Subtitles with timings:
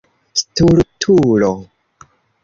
[0.41, 1.51] Stultulo.